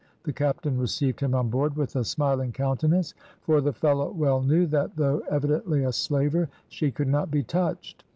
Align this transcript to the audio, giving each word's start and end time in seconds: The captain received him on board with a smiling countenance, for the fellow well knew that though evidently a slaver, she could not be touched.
The 0.23 0.33
captain 0.33 0.79
received 0.79 1.19
him 1.19 1.35
on 1.35 1.51
board 1.51 1.75
with 1.75 1.95
a 1.95 2.03
smiling 2.03 2.53
countenance, 2.53 3.13
for 3.39 3.61
the 3.61 3.71
fellow 3.71 4.09
well 4.09 4.41
knew 4.41 4.65
that 4.65 4.95
though 4.95 5.19
evidently 5.29 5.83
a 5.83 5.91
slaver, 5.93 6.49
she 6.67 6.89
could 6.89 7.07
not 7.07 7.29
be 7.29 7.43
touched. 7.43 8.03